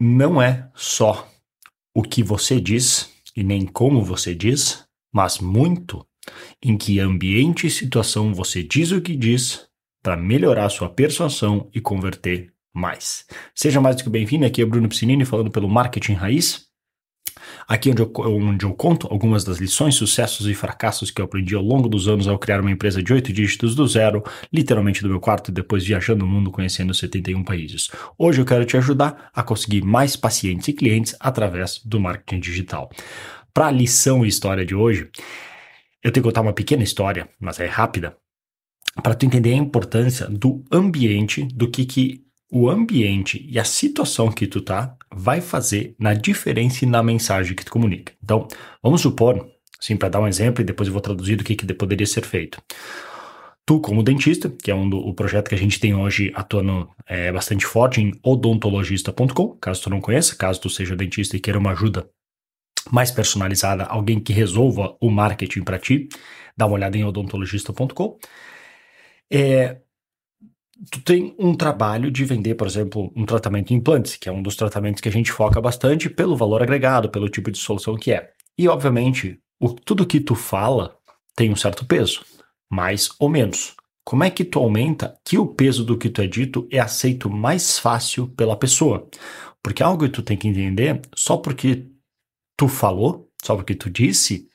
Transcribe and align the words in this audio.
não 0.00 0.40
é 0.40 0.70
só 0.74 1.28
o 1.94 2.02
que 2.02 2.22
você 2.22 2.60
diz 2.60 3.10
e 3.36 3.42
nem 3.42 3.66
como 3.66 4.02
você 4.02 4.34
diz, 4.34 4.86
mas 5.12 5.38
muito 5.38 6.06
em 6.62 6.76
que 6.76 7.00
ambiente 7.00 7.66
e 7.66 7.70
situação 7.70 8.34
você 8.34 8.62
diz 8.62 8.90
o 8.92 9.00
que 9.00 9.16
diz 9.16 9.66
para 10.02 10.16
melhorar 10.16 10.68
sua 10.68 10.88
persuasão 10.88 11.70
e 11.74 11.80
converter 11.80 12.52
mais. 12.72 13.24
Seja 13.54 13.80
mais 13.80 13.96
do 13.96 14.04
que 14.04 14.10
bem-vindo, 14.10 14.44
aqui 14.44 14.60
é 14.60 14.64
Bruno 14.66 14.88
Piscinini 14.88 15.24
falando 15.24 15.50
pelo 15.50 15.68
Marketing 15.68 16.12
Raiz. 16.12 16.65
Aqui 17.68 17.90
onde 17.90 18.00
eu, 18.00 18.12
onde 18.16 18.64
eu 18.64 18.72
conto 18.72 19.08
algumas 19.10 19.42
das 19.42 19.58
lições, 19.58 19.96
sucessos 19.96 20.46
e 20.46 20.54
fracassos 20.54 21.10
que 21.10 21.20
eu 21.20 21.24
aprendi 21.24 21.54
ao 21.54 21.62
longo 21.62 21.88
dos 21.88 22.06
anos 22.06 22.28
ao 22.28 22.38
criar 22.38 22.60
uma 22.60 22.70
empresa 22.70 23.02
de 23.02 23.12
oito 23.12 23.32
dígitos 23.32 23.74
do 23.74 23.86
zero, 23.88 24.22
literalmente 24.52 25.02
do 25.02 25.08
meu 25.08 25.18
quarto, 25.18 25.50
e 25.50 25.54
depois 25.54 25.84
viajando 25.84 26.24
o 26.24 26.28
mundo 26.28 26.52
conhecendo 26.52 26.94
71 26.94 27.42
países. 27.42 27.90
Hoje 28.16 28.40
eu 28.40 28.44
quero 28.44 28.64
te 28.64 28.76
ajudar 28.76 29.30
a 29.34 29.42
conseguir 29.42 29.82
mais 29.82 30.14
pacientes 30.14 30.68
e 30.68 30.72
clientes 30.72 31.16
através 31.18 31.80
do 31.84 31.98
marketing 31.98 32.40
digital. 32.40 32.88
Para 33.52 33.66
a 33.66 33.72
lição 33.72 34.24
e 34.24 34.28
história 34.28 34.64
de 34.64 34.74
hoje, 34.74 35.08
eu 36.04 36.12
tenho 36.12 36.22
que 36.22 36.28
contar 36.28 36.42
uma 36.42 36.52
pequena 36.52 36.84
história, 36.84 37.28
mas 37.40 37.58
é 37.58 37.66
rápida, 37.66 38.16
para 39.02 39.14
tu 39.14 39.26
entender 39.26 39.52
a 39.52 39.56
importância 39.56 40.28
do 40.28 40.64
ambiente, 40.70 41.42
do 41.52 41.68
que, 41.68 41.84
que 41.84 42.26
o 42.50 42.68
ambiente 42.70 43.44
e 43.48 43.58
a 43.58 43.64
situação 43.64 44.30
que 44.30 44.46
tu 44.46 44.60
tá 44.60 44.96
vai 45.12 45.40
fazer 45.40 45.94
na 45.98 46.14
diferença 46.14 46.84
e 46.84 46.88
na 46.88 47.02
mensagem 47.02 47.54
que 47.54 47.64
tu 47.64 47.72
comunica. 47.72 48.12
Então, 48.22 48.46
vamos 48.82 49.00
supor, 49.00 49.48
assim, 49.80 49.96
para 49.96 50.08
dar 50.08 50.20
um 50.20 50.28
exemplo 50.28 50.62
e 50.62 50.64
depois 50.64 50.86
eu 50.86 50.92
vou 50.92 51.02
traduzir 51.02 51.36
do 51.36 51.44
que, 51.44 51.56
que 51.56 51.74
poderia 51.74 52.06
ser 52.06 52.24
feito. 52.24 52.62
Tu, 53.64 53.80
como 53.80 54.02
dentista, 54.02 54.48
que 54.48 54.70
é 54.70 54.74
um 54.74 54.88
do 54.88 54.98
o 54.98 55.12
projeto 55.12 55.48
que 55.48 55.54
a 55.56 55.58
gente 55.58 55.80
tem 55.80 55.92
hoje 55.92 56.32
atuando 56.36 56.88
é, 57.04 57.32
bastante 57.32 57.66
forte 57.66 58.00
em 58.00 58.12
odontologista.com, 58.22 59.56
caso 59.56 59.82
tu 59.82 59.90
não 59.90 60.00
conheça, 60.00 60.36
caso 60.36 60.60
tu 60.60 60.70
seja 60.70 60.94
dentista 60.94 61.36
e 61.36 61.40
queira 61.40 61.58
uma 61.58 61.72
ajuda 61.72 62.08
mais 62.92 63.10
personalizada, 63.10 63.84
alguém 63.84 64.20
que 64.20 64.32
resolva 64.32 64.96
o 65.00 65.10
marketing 65.10 65.62
para 65.64 65.80
ti, 65.80 66.08
dá 66.56 66.66
uma 66.66 66.76
olhada 66.76 66.96
em 66.96 67.04
odontologista.com. 67.04 68.18
É, 69.28 69.78
tu 70.90 71.00
tem 71.00 71.34
um 71.38 71.54
trabalho 71.54 72.10
de 72.10 72.24
vender, 72.24 72.54
por 72.54 72.66
exemplo, 72.66 73.12
um 73.16 73.24
tratamento 73.24 73.72
em 73.72 73.76
implantes, 73.76 74.16
que 74.16 74.28
é 74.28 74.32
um 74.32 74.42
dos 74.42 74.56
tratamentos 74.56 75.00
que 75.00 75.08
a 75.08 75.12
gente 75.12 75.32
foca 75.32 75.60
bastante 75.60 76.10
pelo 76.10 76.36
valor 76.36 76.62
agregado, 76.62 77.08
pelo 77.08 77.28
tipo 77.28 77.50
de 77.50 77.58
solução 77.58 77.96
que 77.96 78.12
é. 78.12 78.30
E, 78.58 78.68
obviamente, 78.68 79.40
o, 79.60 79.68
tudo 79.72 80.06
que 80.06 80.20
tu 80.20 80.34
fala 80.34 80.96
tem 81.34 81.50
um 81.50 81.56
certo 81.56 81.84
peso, 81.84 82.24
mais 82.70 83.10
ou 83.18 83.28
menos. 83.28 83.74
Como 84.04 84.22
é 84.22 84.30
que 84.30 84.44
tu 84.44 84.58
aumenta 84.58 85.18
que 85.24 85.36
o 85.36 85.46
peso 85.46 85.84
do 85.84 85.98
que 85.98 86.08
tu 86.08 86.22
é 86.22 86.26
dito 86.26 86.68
é 86.70 86.78
aceito 86.78 87.28
mais 87.28 87.78
fácil 87.78 88.28
pela 88.28 88.56
pessoa? 88.56 89.08
Porque 89.62 89.82
algo 89.82 90.04
que 90.04 90.10
tu 90.10 90.22
tem 90.22 90.36
que 90.36 90.46
entender, 90.46 91.00
só 91.14 91.36
porque 91.36 91.86
tu 92.56 92.68
falou, 92.68 93.28
só 93.42 93.56
porque 93.56 93.74
tu 93.74 93.90
disse, 93.90 94.48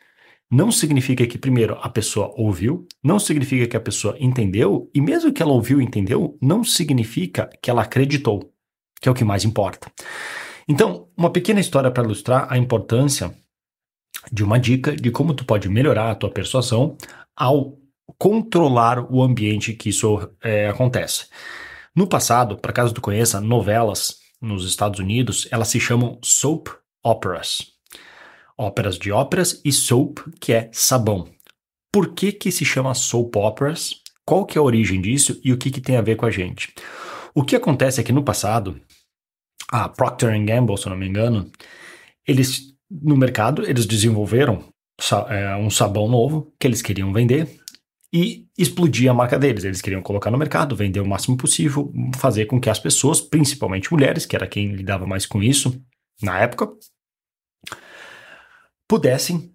não 0.51 0.69
significa 0.69 1.25
que, 1.25 1.37
primeiro, 1.37 1.77
a 1.81 1.87
pessoa 1.87 2.33
ouviu, 2.35 2.85
não 3.01 3.17
significa 3.17 3.65
que 3.65 3.77
a 3.77 3.79
pessoa 3.79 4.17
entendeu, 4.19 4.91
e 4.93 4.99
mesmo 4.99 5.31
que 5.31 5.41
ela 5.41 5.53
ouviu 5.53 5.79
e 5.79 5.85
entendeu, 5.85 6.37
não 6.41 6.61
significa 6.61 7.49
que 7.61 7.71
ela 7.71 7.83
acreditou, 7.83 8.51
que 8.99 9.07
é 9.07 9.11
o 9.11 9.15
que 9.15 9.23
mais 9.23 9.45
importa. 9.45 9.89
Então, 10.67 11.07
uma 11.15 11.31
pequena 11.31 11.61
história 11.61 11.89
para 11.89 12.03
ilustrar 12.03 12.51
a 12.51 12.57
importância 12.57 13.33
de 14.29 14.43
uma 14.43 14.59
dica 14.59 14.93
de 14.93 15.09
como 15.09 15.33
tu 15.33 15.45
pode 15.45 15.69
melhorar 15.69 16.11
a 16.11 16.15
tua 16.15 16.29
persuasão 16.29 16.97
ao 17.33 17.77
controlar 18.17 19.09
o 19.09 19.23
ambiente 19.23 19.73
que 19.73 19.87
isso 19.87 20.29
é, 20.43 20.67
acontece. 20.67 21.27
No 21.95 22.05
passado, 22.05 22.57
para 22.57 22.73
caso 22.73 22.93
tu 22.93 22.99
conheça, 22.99 23.39
novelas 23.39 24.17
nos 24.41 24.67
Estados 24.67 24.99
Unidos, 24.99 25.47
elas 25.49 25.69
se 25.69 25.79
chamam 25.79 26.19
soap 26.21 26.67
operas 27.01 27.71
óperas 28.61 28.97
de 28.97 29.11
óperas 29.11 29.59
e 29.65 29.71
soap, 29.71 30.19
que 30.39 30.53
é 30.53 30.69
sabão. 30.71 31.27
Por 31.91 32.13
que 32.13 32.31
que 32.31 32.51
se 32.51 32.63
chama 32.63 32.93
soap 32.93 33.35
operas? 33.35 33.95
Qual 34.23 34.45
que 34.45 34.57
é 34.57 34.61
a 34.61 34.63
origem 34.63 35.01
disso 35.01 35.41
e 35.43 35.51
o 35.51 35.57
que 35.57 35.71
que 35.71 35.81
tem 35.81 35.97
a 35.97 36.01
ver 36.01 36.15
com 36.15 36.25
a 36.25 36.31
gente? 36.31 36.73
O 37.33 37.43
que 37.43 37.55
acontece 37.55 37.99
é 37.99 38.03
que 38.03 38.13
no 38.13 38.23
passado, 38.23 38.79
a 39.69 39.89
Procter 39.89 40.31
Gamble, 40.45 40.77
se 40.77 40.85
eu 40.85 40.91
não 40.91 40.97
me 40.97 41.07
engano, 41.07 41.51
eles 42.27 42.71
no 42.89 43.17
mercado 43.17 43.63
eles 43.67 43.85
desenvolveram 43.85 44.63
é, 45.29 45.55
um 45.55 45.69
sabão 45.69 46.07
novo 46.07 46.53
que 46.59 46.67
eles 46.67 46.81
queriam 46.81 47.11
vender 47.11 47.47
e 48.13 48.45
explodir 48.57 49.09
a 49.09 49.13
marca 49.13 49.39
deles. 49.39 49.63
Eles 49.63 49.81
queriam 49.81 50.01
colocar 50.01 50.29
no 50.29 50.37
mercado, 50.37 50.75
vender 50.75 50.99
o 50.99 51.07
máximo 51.07 51.37
possível, 51.37 51.91
fazer 52.15 52.45
com 52.45 52.59
que 52.59 52.69
as 52.69 52.79
pessoas, 52.79 53.21
principalmente 53.21 53.91
mulheres, 53.91 54.25
que 54.25 54.35
era 54.35 54.47
quem 54.47 54.75
lidava 54.75 55.07
mais 55.07 55.25
com 55.25 55.41
isso 55.41 55.81
na 56.21 56.39
época, 56.39 56.69
pudessem, 58.91 59.49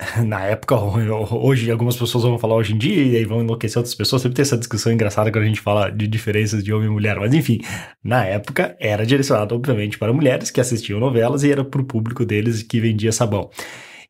na 0.26 0.40
época, 0.40 0.74
hoje 0.74 1.70
algumas 1.70 1.98
pessoas 1.98 2.24
vão 2.24 2.38
falar 2.38 2.54
hoje 2.54 2.72
em 2.72 2.78
dia 2.78 3.20
e 3.20 3.24
vão 3.26 3.42
enlouquecer 3.42 3.76
outras 3.76 3.94
pessoas, 3.94 4.22
sempre 4.22 4.36
tem 4.36 4.42
essa 4.42 4.56
discussão 4.56 4.90
engraçada 4.90 5.30
quando 5.30 5.44
a 5.44 5.46
gente 5.46 5.60
fala 5.60 5.90
de 5.90 6.08
diferenças 6.08 6.64
de 6.64 6.72
homem 6.72 6.88
e 6.88 6.90
mulher, 6.90 7.20
mas 7.20 7.34
enfim, 7.34 7.60
na 8.02 8.24
época 8.24 8.74
era 8.80 9.04
direcionado 9.04 9.54
obviamente 9.54 9.98
para 9.98 10.14
mulheres 10.14 10.50
que 10.50 10.62
assistiam 10.62 10.98
novelas 10.98 11.42
e 11.42 11.52
era 11.52 11.62
para 11.62 11.82
o 11.82 11.84
público 11.84 12.24
deles 12.24 12.62
que 12.62 12.80
vendia 12.80 13.12
sabão. 13.12 13.50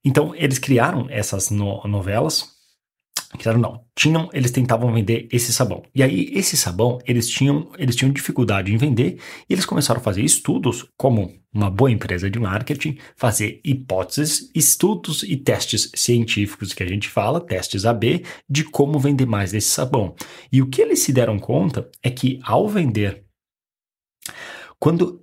Então 0.04 0.32
eles 0.37 0.60
criaram 0.60 1.09
essas 1.10 1.50
no 1.50 1.82
novelas 1.88 2.53
Claro, 3.38 3.58
não. 3.58 3.84
Tinham, 3.96 4.28
eles 4.32 4.50
tentavam 4.50 4.92
vender 4.92 5.28
esse 5.30 5.52
sabão. 5.52 5.82
E 5.94 6.02
aí, 6.02 6.30
esse 6.34 6.56
sabão, 6.56 6.98
eles 7.04 7.28
tinham, 7.28 7.70
eles 7.78 7.96
tinham 7.96 8.12
dificuldade 8.12 8.72
em 8.72 8.76
vender 8.76 9.18
e 9.48 9.52
eles 9.52 9.66
começaram 9.66 10.00
a 10.00 10.02
fazer 10.02 10.22
estudos, 10.22 10.86
como 10.96 11.32
uma 11.52 11.70
boa 11.70 11.90
empresa 11.90 12.30
de 12.30 12.38
marketing, 12.38 12.98
fazer 13.16 13.60
hipóteses, 13.64 14.50
estudos 14.54 15.22
e 15.22 15.36
testes 15.36 15.90
científicos 15.94 16.72
que 16.72 16.82
a 16.82 16.88
gente 16.88 17.08
fala, 17.08 17.40
testes 17.40 17.84
AB, 17.84 18.24
de 18.48 18.64
como 18.64 18.98
vender 18.98 19.26
mais 19.26 19.52
desse 19.52 19.68
sabão. 19.68 20.14
E 20.50 20.62
o 20.62 20.68
que 20.68 20.82
eles 20.82 21.00
se 21.00 21.12
deram 21.12 21.38
conta 21.38 21.88
é 22.02 22.10
que 22.10 22.40
ao 22.42 22.68
vender, 22.68 23.24
quando 24.78 25.20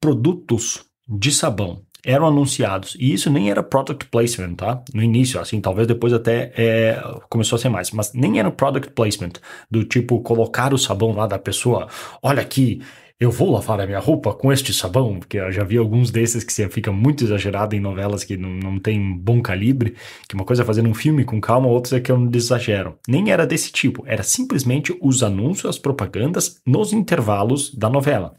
produtos 0.00 0.84
de 1.08 1.32
sabão 1.32 1.84
eram 2.06 2.28
anunciados. 2.28 2.96
E 2.98 3.12
isso 3.12 3.28
nem 3.28 3.50
era 3.50 3.62
product 3.62 4.06
placement, 4.06 4.54
tá? 4.54 4.82
No 4.94 5.02
início, 5.02 5.40
assim, 5.40 5.60
talvez 5.60 5.88
depois 5.88 6.12
até 6.12 6.52
é, 6.56 7.02
começou 7.28 7.56
a 7.56 7.58
ser 7.58 7.68
mais, 7.68 7.90
mas 7.90 8.12
nem 8.14 8.38
era 8.38 8.50
product 8.50 8.92
placement, 8.92 9.32
do 9.70 9.84
tipo 9.84 10.20
colocar 10.20 10.72
o 10.72 10.78
sabão 10.78 11.12
lá 11.12 11.26
da 11.26 11.38
pessoa. 11.38 11.88
Olha 12.22 12.40
aqui, 12.40 12.80
eu 13.18 13.30
vou 13.30 13.50
lavar 13.50 13.80
a 13.80 13.86
minha 13.86 13.98
roupa 13.98 14.34
com 14.34 14.52
este 14.52 14.72
sabão, 14.72 15.18
porque 15.18 15.38
eu 15.38 15.50
já 15.50 15.64
vi 15.64 15.78
alguns 15.78 16.10
desses 16.10 16.44
que 16.44 16.68
fica 16.68 16.92
muito 16.92 17.24
exagerado 17.24 17.74
em 17.74 17.80
novelas 17.80 18.22
que 18.22 18.36
não, 18.36 18.50
não 18.50 18.78
tem 18.78 19.16
bom 19.16 19.40
calibre, 19.40 19.94
que 20.28 20.34
uma 20.34 20.44
coisa 20.44 20.62
é 20.62 20.66
fazer 20.66 20.86
um 20.86 20.94
filme 20.94 21.24
com 21.24 21.40
calma, 21.40 21.66
outra 21.66 21.96
é 21.96 22.00
que 22.00 22.12
eu 22.12 22.30
exagero. 22.32 22.98
Nem 23.08 23.30
era 23.30 23.46
desse 23.46 23.72
tipo, 23.72 24.04
era 24.06 24.22
simplesmente 24.22 24.96
os 25.00 25.22
anúncios, 25.22 25.64
as 25.70 25.78
propagandas 25.78 26.60
nos 26.64 26.92
intervalos 26.92 27.74
da 27.74 27.88
novela. 27.88 28.34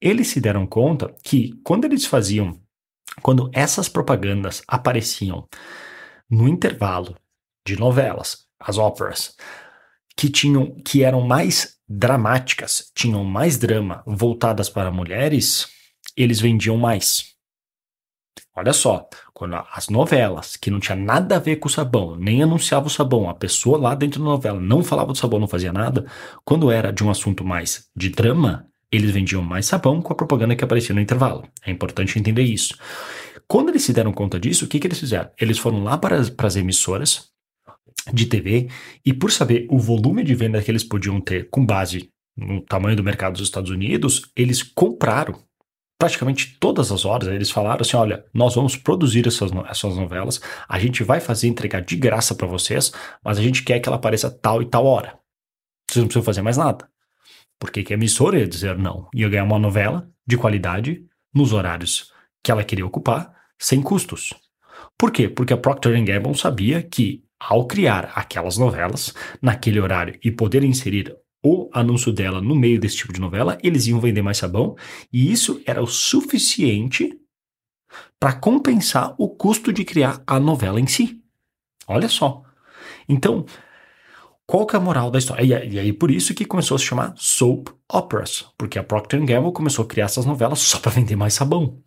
Eles 0.00 0.28
se 0.28 0.40
deram 0.40 0.66
conta 0.66 1.12
que 1.22 1.54
quando 1.64 1.86
eles 1.86 2.04
faziam 2.04 2.58
quando 3.22 3.50
essas 3.52 3.88
propagandas 3.88 4.62
apareciam 4.66 5.48
no 6.28 6.48
intervalo 6.48 7.16
de 7.66 7.76
novelas, 7.78 8.46
as 8.58 8.78
óperas, 8.78 9.36
que 10.16 10.28
tinham 10.28 10.74
que 10.84 11.02
eram 11.02 11.20
mais 11.20 11.78
dramáticas, 11.88 12.90
tinham 12.94 13.24
mais 13.24 13.58
drama, 13.58 14.02
voltadas 14.06 14.68
para 14.68 14.90
mulheres, 14.90 15.68
eles 16.16 16.40
vendiam 16.40 16.76
mais. 16.76 17.34
Olha 18.54 18.72
só, 18.72 19.08
quando 19.32 19.54
as 19.72 19.88
novelas, 19.88 20.56
que 20.56 20.70
não 20.70 20.80
tinha 20.80 20.96
nada 20.96 21.36
a 21.36 21.38
ver 21.38 21.56
com 21.56 21.68
o 21.68 21.70
sabão, 21.70 22.16
nem 22.16 22.42
anunciava 22.42 22.86
o 22.86 22.90
sabão, 22.90 23.28
a 23.28 23.34
pessoa 23.34 23.78
lá 23.78 23.94
dentro 23.94 24.20
da 24.20 24.26
novela 24.26 24.60
não 24.60 24.82
falava 24.82 25.12
do 25.12 25.18
sabão, 25.18 25.40
não 25.40 25.48
fazia 25.48 25.72
nada, 25.72 26.04
quando 26.44 26.70
era 26.70 26.92
de 26.92 27.02
um 27.02 27.10
assunto 27.10 27.44
mais 27.44 27.88
de 27.96 28.10
drama, 28.10 28.69
eles 28.92 29.10
vendiam 29.10 29.42
mais 29.42 29.66
sabão 29.66 30.02
com 30.02 30.12
a 30.12 30.16
propaganda 30.16 30.56
que 30.56 30.64
aparecia 30.64 30.94
no 30.94 31.00
intervalo. 31.00 31.46
É 31.64 31.70
importante 31.70 32.18
entender 32.18 32.42
isso. 32.42 32.76
Quando 33.46 33.70
eles 33.70 33.82
se 33.82 33.92
deram 33.92 34.12
conta 34.12 34.38
disso, 34.38 34.64
o 34.64 34.68
que, 34.68 34.78
que 34.78 34.86
eles 34.86 34.98
fizeram? 34.98 35.30
Eles 35.40 35.58
foram 35.58 35.82
lá 35.82 35.96
para 35.98 36.16
as, 36.16 36.30
para 36.30 36.46
as 36.46 36.56
emissoras 36.56 37.30
de 38.12 38.26
TV 38.26 38.68
e, 39.04 39.12
por 39.12 39.30
saber 39.30 39.66
o 39.70 39.78
volume 39.78 40.24
de 40.24 40.34
venda 40.34 40.62
que 40.62 40.70
eles 40.70 40.84
podiam 40.84 41.20
ter 41.20 41.48
com 41.50 41.64
base 41.64 42.10
no 42.36 42.60
tamanho 42.62 42.96
do 42.96 43.04
mercado 43.04 43.32
dos 43.32 43.42
Estados 43.42 43.70
Unidos, 43.70 44.30
eles 44.36 44.62
compraram 44.62 45.34
praticamente 45.98 46.56
todas 46.58 46.90
as 46.90 47.04
horas. 47.04 47.28
Eles 47.28 47.50
falaram 47.50 47.82
assim: 47.82 47.96
olha, 47.96 48.24
nós 48.32 48.54
vamos 48.54 48.76
produzir 48.76 49.26
essas, 49.26 49.50
essas 49.68 49.96
novelas, 49.96 50.40
a 50.68 50.78
gente 50.78 51.04
vai 51.04 51.20
fazer 51.20 51.48
entregar 51.48 51.80
de 51.80 51.96
graça 51.96 52.34
para 52.34 52.46
vocês, 52.46 52.92
mas 53.22 53.38
a 53.38 53.42
gente 53.42 53.62
quer 53.62 53.78
que 53.80 53.88
ela 53.88 53.96
apareça 53.96 54.30
tal 54.30 54.62
e 54.62 54.66
tal 54.66 54.86
hora. 54.86 55.18
Vocês 55.88 56.02
não 56.02 56.06
precisam 56.06 56.22
fazer 56.22 56.42
mais 56.42 56.56
nada. 56.56 56.88
Porque 57.60 57.84
que 57.84 57.92
a 57.92 57.96
emissora 57.96 58.38
ia 58.38 58.48
dizer 58.48 58.76
não, 58.76 59.08
ia 59.14 59.28
ganhar 59.28 59.44
uma 59.44 59.58
novela 59.58 60.10
de 60.26 60.36
qualidade 60.36 61.04
nos 61.32 61.52
horários 61.52 62.10
que 62.42 62.50
ela 62.50 62.64
queria 62.64 62.86
ocupar, 62.86 63.32
sem 63.58 63.82
custos. 63.82 64.32
Por 64.98 65.12
quê? 65.12 65.28
Porque 65.28 65.52
a 65.52 65.58
Procter 65.58 65.92
Gamble 66.02 66.34
sabia 66.34 66.82
que 66.82 67.22
ao 67.38 67.66
criar 67.66 68.12
aquelas 68.14 68.56
novelas 68.56 69.14
naquele 69.40 69.78
horário 69.78 70.18
e 70.24 70.30
poder 70.30 70.64
inserir 70.64 71.14
o 71.42 71.70
anúncio 71.72 72.12
dela 72.12 72.40
no 72.40 72.54
meio 72.54 72.80
desse 72.80 72.98
tipo 72.98 73.12
de 73.12 73.20
novela, 73.20 73.58
eles 73.62 73.86
iam 73.86 74.00
vender 74.00 74.22
mais 74.22 74.38
sabão, 74.38 74.76
e 75.12 75.30
isso 75.30 75.60
era 75.64 75.82
o 75.82 75.86
suficiente 75.86 77.18
para 78.18 78.34
compensar 78.34 79.14
o 79.18 79.28
custo 79.28 79.72
de 79.72 79.84
criar 79.84 80.22
a 80.26 80.38
novela 80.38 80.80
em 80.80 80.86
si. 80.86 81.22
Olha 81.86 82.08
só. 82.08 82.42
Então, 83.08 83.46
qual 84.50 84.66
que 84.66 84.74
é 84.74 84.80
a 84.80 84.82
moral 84.82 85.12
da 85.12 85.18
história? 85.20 85.64
E, 85.64 85.78
aí 85.78 85.92
por 85.92 86.10
isso 86.10 86.34
que 86.34 86.44
começou 86.44 86.74
a 86.74 86.78
se 86.78 86.84
chamar 86.84 87.14
soap 87.16 87.68
operas, 87.88 88.46
porque 88.58 88.80
a 88.80 88.82
Procter 88.82 89.24
Gamble 89.24 89.52
começou 89.52 89.84
a 89.84 89.86
criar 89.86 90.06
essas 90.06 90.26
novelas 90.26 90.58
só 90.58 90.80
para 90.80 90.90
vender 90.90 91.14
mais 91.14 91.34
sabão. 91.34 91.78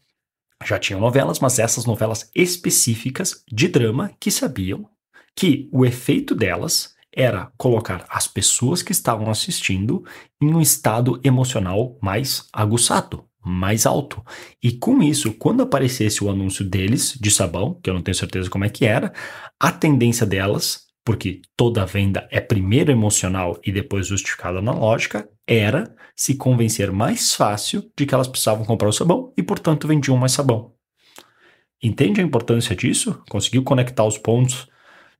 Já 0.63 0.79
tinham 0.79 1.01
novelas, 1.01 1.41
mas 1.41 1.59
essas 1.59 1.85
novelas 1.85 2.31
específicas 2.33 3.43
de 3.51 3.67
drama 3.67 4.11
que 4.17 4.31
sabiam 4.31 4.87
que 5.35 5.67
o 5.73 5.85
efeito 5.85 6.33
delas 6.33 6.95
era 7.13 7.51
colocar 7.57 8.05
as 8.07 8.27
pessoas 8.29 8.81
que 8.81 8.93
estavam 8.93 9.29
assistindo 9.29 10.05
em 10.41 10.53
um 10.53 10.61
estado 10.61 11.19
emocional 11.21 11.97
mais 12.01 12.47
aguçado, 12.53 13.25
mais 13.43 13.85
alto. 13.85 14.23
E 14.63 14.71
com 14.71 15.03
isso, 15.03 15.33
quando 15.33 15.63
aparecesse 15.63 16.23
o 16.23 16.29
anúncio 16.29 16.63
deles 16.63 17.17
de 17.19 17.29
sabão, 17.29 17.77
que 17.83 17.89
eu 17.89 17.93
não 17.93 18.01
tenho 18.01 18.15
certeza 18.15 18.49
como 18.49 18.63
é 18.63 18.69
que 18.69 18.85
era, 18.85 19.11
a 19.59 19.69
tendência 19.69 20.25
delas, 20.25 20.92
porque 21.05 21.41
toda 21.57 21.85
venda 21.85 22.27
é 22.31 22.39
primeiro 22.39 22.91
emocional 22.91 23.59
e 23.63 23.71
depois 23.71 24.07
justificada 24.07 24.61
na 24.61 24.71
lógica, 24.71 25.27
era 25.45 25.93
se 26.15 26.35
convencer 26.35 26.91
mais 26.91 27.33
fácil 27.33 27.91
de 27.97 28.05
que 28.05 28.13
elas 28.13 28.27
precisavam 28.27 28.65
comprar 28.65 28.87
o 28.87 28.93
sabão 28.93 29.33
e, 29.35 29.43
portanto, 29.43 29.87
vendiam 29.87 30.15
mais 30.15 30.31
sabão. 30.31 30.73
Entende 31.81 32.21
a 32.21 32.23
importância 32.23 32.75
disso? 32.75 33.21
Conseguiu 33.29 33.63
conectar 33.63 34.05
os 34.05 34.17
pontos 34.17 34.67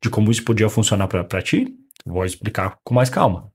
de 0.01 0.09
como 0.09 0.31
isso 0.31 0.45
podia 0.45 0.69
funcionar 0.69 1.07
para 1.07 1.41
ti? 1.41 1.75
Vou 2.05 2.23
explicar 2.23 2.77
com 2.83 2.93
mais 2.93 3.09
calma. 3.09 3.51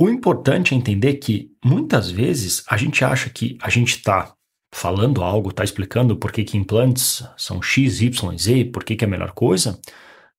O 0.00 0.08
importante 0.08 0.72
é 0.72 0.76
entender 0.76 1.14
que 1.14 1.50
muitas 1.64 2.08
vezes 2.08 2.62
a 2.68 2.76
gente 2.76 3.04
acha 3.04 3.28
que 3.28 3.58
a 3.60 3.68
gente 3.68 3.96
está 3.96 4.32
falando 4.72 5.24
algo, 5.24 5.50
está 5.50 5.64
explicando 5.64 6.16
por 6.16 6.30
que, 6.30 6.44
que 6.44 6.56
implantes 6.56 7.24
são 7.36 7.60
X, 7.60 8.00
Y, 8.00 8.38
Z, 8.38 8.66
por 8.66 8.84
que, 8.84 8.94
que 8.94 9.04
é 9.04 9.08
a 9.08 9.10
melhor 9.10 9.32
coisa, 9.32 9.80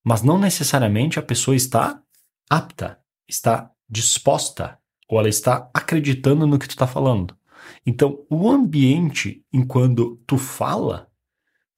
mas 0.04 0.22
não 0.22 0.38
necessariamente 0.38 1.18
a 1.18 1.22
pessoa 1.22 1.54
está 1.54 2.00
apta, 2.48 2.98
está 3.28 3.70
disposta 3.88 4.78
ou 5.08 5.18
ela 5.18 5.28
está 5.28 5.68
acreditando 5.74 6.46
no 6.46 6.58
que 6.58 6.66
tu 6.66 6.72
está 6.72 6.86
falando. 6.86 7.36
Então, 7.84 8.24
o 8.30 8.48
ambiente, 8.50 9.44
enquanto 9.52 10.20
tu 10.26 10.38
fala, 10.38 11.08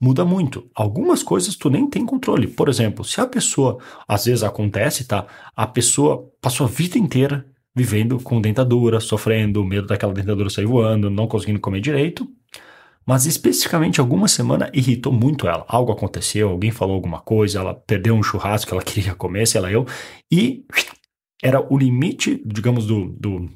muda 0.00 0.24
muito. 0.24 0.69
Algumas 0.74 1.22
coisas 1.22 1.56
tu 1.56 1.70
nem 1.70 1.88
tem 1.88 2.04
controle. 2.04 2.46
Por 2.46 2.69
exemplo, 2.69 3.04
se 3.04 3.20
a 3.20 3.26
pessoa, 3.26 3.78
às 4.06 4.26
vezes 4.26 4.42
acontece, 4.42 5.06
tá? 5.06 5.26
A 5.56 5.66
pessoa 5.66 6.30
passou 6.40 6.66
a 6.66 6.70
vida 6.70 6.98
inteira 6.98 7.46
vivendo 7.74 8.20
com 8.20 8.40
dentadura, 8.40 9.00
sofrendo, 9.00 9.64
medo 9.64 9.86
daquela 9.86 10.12
dentadura 10.12 10.50
sair 10.50 10.66
voando, 10.66 11.08
não 11.08 11.26
conseguindo 11.26 11.60
comer 11.60 11.80
direito. 11.80 12.28
Mas 13.06 13.26
especificamente 13.26 14.00
alguma 14.00 14.28
semana 14.28 14.70
irritou 14.72 15.12
muito 15.12 15.49
ela. 15.49 15.64
Algo 15.69 15.93
aconteceu, 15.93 16.49
alguém 16.49 16.70
falou 16.70 16.94
alguma 16.94 17.20
coisa, 17.20 17.58
ela 17.58 17.75
perdeu 17.75 18.14
um 18.14 18.22
churrasco 18.22 18.69
que 18.69 18.75
ela 18.75 18.82
queria 18.84 19.14
comer, 19.14 19.46
sei 19.46 19.60
lá 19.60 19.70
eu, 19.70 19.87
e 20.31 20.64
era 21.43 21.60
o 21.60 21.76
limite, 21.76 22.40
digamos, 22.46 22.87
do, 22.87 23.08
do 23.19 23.49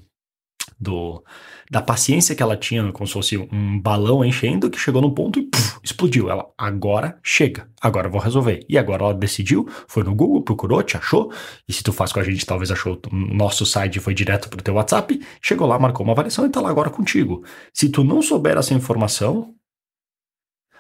do, 0.78 1.23
da 1.70 1.81
paciência 1.81 2.34
que 2.34 2.43
ela 2.43 2.56
tinha, 2.56 2.93
como 2.93 3.06
se 3.06 3.12
fosse 3.12 3.37
um 3.37 3.81
balão 3.81 4.25
enchendo, 4.25 4.70
que 4.70 4.78
chegou 4.78 5.00
num 5.00 5.11
ponto 5.11 5.40
e 5.40 5.50
explodiu. 5.82 6.31
Ela, 6.31 6.46
agora 6.56 7.19
chega, 7.23 7.69
agora 7.81 8.08
eu 8.08 8.11
vou 8.12 8.20
resolver. 8.20 8.64
E 8.69 8.76
agora 8.76 9.05
ela 9.05 9.14
decidiu, 9.14 9.69
foi 9.88 10.05
no 10.05 10.14
Google, 10.14 10.43
procurou, 10.43 10.82
te 10.82 10.96
achou, 10.96 11.32
e 11.69 11.73
se 11.73 11.82
tu 11.82 11.93
faz 11.93 12.12
com 12.12 12.20
a 12.20 12.25
gente, 12.25 12.44
talvez 12.44 12.70
achou 12.70 13.00
nosso 13.11 13.64
site 13.64 14.00
foi 14.00 14.14
direto 14.14 14.49
pro 14.49 14.62
teu 14.62 14.75
WhatsApp, 14.75 15.20
chegou 15.40 15.67
lá, 15.67 15.78
marcou 15.78 16.05
uma 16.05 16.12
avaliação 16.12 16.46
e 16.46 16.50
tá 16.50 16.61
lá 16.61 16.70
agora 16.70 16.90
contigo. 16.90 17.44
Se 17.73 17.88
tu 17.88 18.05
não 18.05 18.20
souber 18.20 18.56
essa 18.56 18.75
informação, 18.75 19.55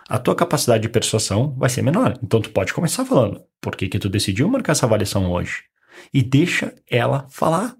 a 0.08 0.18
tua 0.18 0.36
capacidade 0.36 0.82
de 0.82 0.88
persuasão 0.88 1.54
vai 1.58 1.68
ser 1.68 1.82
menor. 1.82 2.18
Então 2.22 2.40
tu 2.40 2.50
pode 2.50 2.72
começar 2.72 3.04
falando, 3.04 3.42
por 3.60 3.74
que 3.74 3.88
que 3.88 3.98
tu 3.98 4.08
decidiu 4.08 4.48
marcar 4.48 4.72
essa 4.72 4.86
avaliação 4.86 5.30
hoje? 5.32 5.64
E 6.12 6.22
deixa 6.22 6.74
ela 6.88 7.26
falar. 7.30 7.74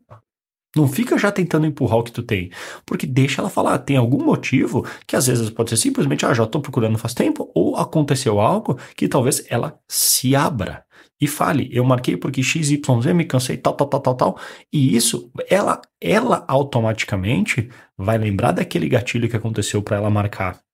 Não 0.75 0.87
fica 0.89 1.17
já 1.17 1.33
tentando 1.33 1.67
empurrar 1.67 1.99
o 1.99 2.03
que 2.03 2.13
tu 2.13 2.23
tem, 2.23 2.51
porque 2.85 3.07
deixa 3.07 3.41
ela 3.41 3.51
falar. 3.51 3.79
Tem 3.79 3.97
algum 3.97 4.25
motivo 4.25 4.87
que 5.07 5.17
às 5.17 5.27
vezes 5.27 5.49
pode 5.51 5.71
ser 5.71 5.77
simplesmente, 5.77 6.27
ah, 6.27 6.35
já 6.35 6.45
estou 6.45 6.61
procurando 6.61 6.99
faz 6.99 7.15
tempo, 7.15 7.51
ou 7.55 7.77
aconteceu 7.77 8.41
algo 8.41 8.79
que 8.97 9.09
talvez 9.09 9.45
ela 9.49 9.79
se 9.89 10.37
abra 10.37 10.85
e 11.21 11.27
fale, 11.27 11.69
eu 11.73 11.85
marquei 11.85 12.17
porque 12.17 12.43
XYZ 12.43 12.79
me 13.15 13.25
cansei, 13.25 13.57
tal, 13.57 13.75
tal, 13.75 13.89
tal, 13.89 14.01
tal, 14.01 14.15
tal. 14.15 14.39
E 14.73 14.95
isso, 14.95 15.31
ela, 15.49 15.81
ela 16.01 16.45
automaticamente 16.47 17.71
vai 17.97 18.19
lembrar 18.19 18.53
daquele 18.53 18.89
gatilho 18.89 19.29
que 19.29 19.37
aconteceu 19.37 19.83
para 19.83 19.97
ela 19.97 20.11
marcar 20.11 20.66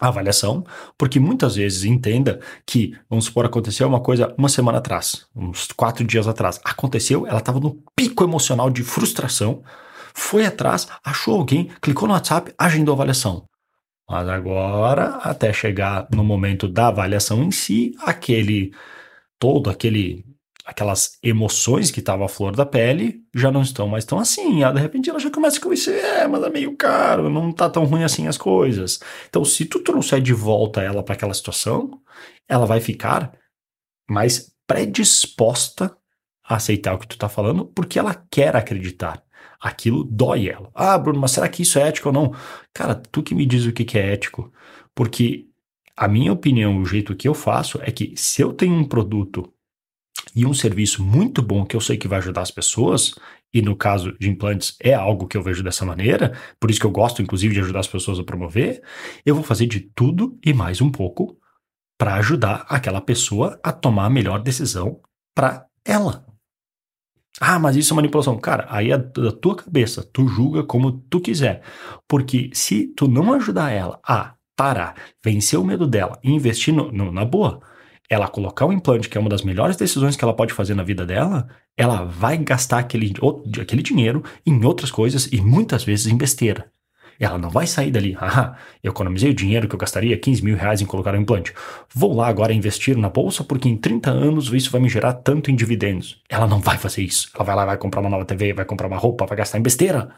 a 0.00 0.08
avaliação, 0.08 0.64
porque 0.98 1.20
muitas 1.20 1.56
vezes 1.56 1.84
entenda 1.84 2.40
que, 2.66 2.96
vamos 3.08 3.26
supor, 3.26 3.44
aconteceu 3.46 3.86
uma 3.86 4.00
coisa 4.00 4.34
uma 4.36 4.48
semana 4.48 4.78
atrás, 4.78 5.26
uns 5.34 5.68
quatro 5.72 6.04
dias 6.04 6.26
atrás. 6.28 6.60
Aconteceu, 6.64 7.26
ela 7.26 7.38
estava 7.38 7.60
no 7.60 7.82
pico 7.96 8.24
emocional 8.24 8.70
de 8.70 8.82
frustração, 8.82 9.62
foi 10.14 10.46
atrás, 10.46 10.86
achou 11.04 11.36
alguém, 11.36 11.70
clicou 11.80 12.06
no 12.06 12.14
WhatsApp, 12.14 12.52
agendou 12.56 12.92
a 12.92 12.96
avaliação. 12.96 13.48
Mas 14.08 14.28
agora, 14.28 15.16
até 15.22 15.52
chegar 15.52 16.06
no 16.10 16.22
momento 16.22 16.68
da 16.68 16.88
avaliação 16.88 17.42
em 17.42 17.50
si, 17.50 17.94
aquele 18.00 18.72
todo 19.38 19.70
aquele 19.70 20.24
aquelas 20.64 21.18
emoções 21.22 21.90
que 21.90 22.00
estavam 22.00 22.24
à 22.24 22.28
flor 22.28 22.56
da 22.56 22.64
pele 22.64 23.22
já 23.34 23.52
não 23.52 23.62
estão 23.62 23.86
mais 23.86 24.04
tão 24.04 24.18
assim. 24.18 24.64
Ah, 24.64 24.72
de 24.72 24.80
repente 24.80 25.10
ela 25.10 25.18
já 25.18 25.30
começa 25.30 25.58
a 25.58 25.60
convencer, 25.60 26.02
é, 26.02 26.26
mas 26.26 26.42
é 26.42 26.50
meio 26.50 26.76
caro, 26.76 27.28
não 27.28 27.52
tá 27.52 27.68
tão 27.68 27.84
ruim 27.84 28.02
assim 28.02 28.26
as 28.26 28.38
coisas. 28.38 28.98
Então, 29.28 29.44
se 29.44 29.66
tu 29.66 29.80
trouxer 29.80 30.20
de 30.22 30.32
volta 30.32 30.80
ela 30.82 31.02
para 31.02 31.14
aquela 31.14 31.34
situação, 31.34 32.00
ela 32.48 32.66
vai 32.66 32.80
ficar 32.80 33.32
mais 34.08 34.54
predisposta 34.66 35.96
a 36.42 36.56
aceitar 36.56 36.94
o 36.94 36.98
que 36.98 37.06
tu 37.08 37.18
tá 37.18 37.28
falando, 37.28 37.66
porque 37.66 37.98
ela 37.98 38.14
quer 38.30 38.56
acreditar. 38.56 39.22
Aquilo 39.60 40.04
dói 40.04 40.48
ela. 40.48 40.70
Ah, 40.74 40.96
Bruno, 40.98 41.20
mas 41.20 41.32
será 41.32 41.48
que 41.48 41.62
isso 41.62 41.78
é 41.78 41.88
ético 41.88 42.08
ou 42.08 42.12
não? 42.12 42.34
Cara, 42.72 42.94
tu 42.94 43.22
que 43.22 43.34
me 43.34 43.46
diz 43.46 43.64
o 43.64 43.72
que, 43.72 43.84
que 43.84 43.98
é 43.98 44.12
ético. 44.12 44.52
Porque 44.94 45.46
a 45.96 46.08
minha 46.08 46.32
opinião, 46.32 46.78
o 46.78 46.84
jeito 46.84 47.16
que 47.16 47.28
eu 47.28 47.34
faço 47.34 47.78
é 47.82 47.90
que 47.90 48.14
se 48.16 48.42
eu 48.42 48.52
tenho 48.52 48.74
um 48.74 48.84
produto 48.86 49.53
e 50.34 50.46
um 50.46 50.54
serviço 50.54 51.02
muito 51.02 51.42
bom 51.42 51.64
que 51.64 51.76
eu 51.76 51.80
sei 51.80 51.96
que 51.96 52.08
vai 52.08 52.18
ajudar 52.18 52.42
as 52.42 52.50
pessoas, 52.50 53.14
e 53.52 53.62
no 53.62 53.76
caso 53.76 54.16
de 54.18 54.28
implantes 54.28 54.76
é 54.80 54.94
algo 54.94 55.26
que 55.26 55.36
eu 55.36 55.42
vejo 55.42 55.62
dessa 55.62 55.84
maneira, 55.84 56.36
por 56.58 56.70
isso 56.70 56.80
que 56.80 56.86
eu 56.86 56.90
gosto 56.90 57.22
inclusive 57.22 57.54
de 57.54 57.60
ajudar 57.60 57.80
as 57.80 57.88
pessoas 57.88 58.18
a 58.18 58.24
promover, 58.24 58.82
eu 59.24 59.34
vou 59.34 59.44
fazer 59.44 59.66
de 59.66 59.80
tudo 59.80 60.38
e 60.44 60.52
mais 60.52 60.80
um 60.80 60.90
pouco 60.90 61.38
para 61.98 62.14
ajudar 62.16 62.66
aquela 62.68 63.00
pessoa 63.00 63.58
a 63.62 63.72
tomar 63.72 64.06
a 64.06 64.10
melhor 64.10 64.42
decisão 64.42 65.00
para 65.34 65.66
ela. 65.84 66.24
Ah, 67.40 67.58
mas 67.58 67.76
isso 67.76 67.92
é 67.92 67.96
manipulação. 67.96 68.38
Cara, 68.38 68.66
aí 68.68 68.92
é 68.92 68.98
da 68.98 69.32
tua 69.32 69.56
cabeça, 69.56 70.08
tu 70.12 70.28
julga 70.28 70.62
como 70.62 70.92
tu 70.92 71.20
quiser. 71.20 71.62
Porque 72.08 72.50
se 72.52 72.88
tu 72.88 73.08
não 73.08 73.32
ajudar 73.32 73.70
ela 73.70 73.98
a 74.06 74.34
parar, 74.56 74.94
vencer 75.22 75.58
o 75.58 75.64
medo 75.64 75.86
dela 75.86 76.18
e 76.22 76.30
investir 76.30 76.72
no, 76.72 76.92
no, 76.92 77.10
na 77.10 77.24
boa, 77.24 77.60
ela 78.08 78.28
colocar 78.28 78.66
o 78.66 78.72
implante, 78.72 79.08
que 79.08 79.16
é 79.16 79.20
uma 79.20 79.30
das 79.30 79.42
melhores 79.42 79.76
decisões 79.76 80.16
que 80.16 80.24
ela 80.24 80.34
pode 80.34 80.52
fazer 80.52 80.74
na 80.74 80.82
vida 80.82 81.06
dela, 81.06 81.48
ela 81.76 82.04
vai 82.04 82.36
gastar 82.36 82.78
aquele, 82.78 83.12
aquele 83.60 83.82
dinheiro 83.82 84.22
em 84.46 84.64
outras 84.64 84.90
coisas 84.90 85.26
e 85.32 85.40
muitas 85.40 85.84
vezes 85.84 86.06
em 86.06 86.16
besteira. 86.16 86.70
Ela 87.18 87.38
não 87.38 87.48
vai 87.48 87.66
sair 87.66 87.92
dali, 87.92 88.16
ah, 88.20 88.56
eu 88.82 88.90
economizei 88.90 89.30
o 89.30 89.34
dinheiro 89.34 89.68
que 89.68 89.74
eu 89.74 89.78
gastaria 89.78 90.16
15 90.16 90.44
mil 90.44 90.56
reais 90.56 90.80
em 90.80 90.86
colocar 90.86 91.14
um 91.14 91.20
implante. 91.20 91.54
Vou 91.94 92.12
lá 92.12 92.26
agora 92.26 92.52
investir 92.52 92.96
na 92.96 93.08
bolsa 93.08 93.44
porque 93.44 93.68
em 93.68 93.76
30 93.76 94.10
anos 94.10 94.52
isso 94.52 94.70
vai 94.70 94.80
me 94.80 94.88
gerar 94.88 95.12
tanto 95.14 95.50
em 95.50 95.54
dividendos. 95.54 96.20
Ela 96.28 96.46
não 96.46 96.60
vai 96.60 96.76
fazer 96.76 97.02
isso. 97.02 97.30
Ela 97.34 97.44
vai 97.44 97.54
lá, 97.54 97.64
vai 97.64 97.78
comprar 97.78 98.00
uma 98.00 98.10
nova 98.10 98.24
TV, 98.24 98.52
vai 98.52 98.64
comprar 98.64 98.88
uma 98.88 98.98
roupa, 98.98 99.26
vai 99.26 99.38
gastar 99.38 99.58
em 99.58 99.62
besteira. 99.62 100.10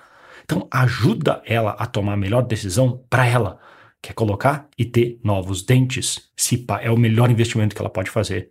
Então 0.44 0.66
ajuda 0.70 1.42
ela 1.44 1.72
a 1.72 1.86
tomar 1.86 2.14
a 2.14 2.16
melhor 2.16 2.42
decisão 2.42 3.04
para 3.10 3.26
ela 3.26 3.58
quer 4.06 4.14
colocar 4.14 4.68
e 4.78 4.84
ter 4.84 5.18
novos 5.22 5.62
dentes. 5.62 6.30
Se 6.36 6.64
é 6.80 6.90
o 6.90 6.96
melhor 6.96 7.30
investimento 7.30 7.75
que 7.75 7.82
ela 7.82 7.90
pode 7.90 8.10
fazer. 8.10 8.50